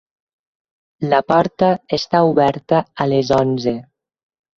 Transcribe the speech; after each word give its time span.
La 1.11 1.19
porta 1.31 1.69
està 1.97 2.21
oberta 2.29 2.79
a 3.05 3.07
les 3.13 3.31
onze. 3.37 3.75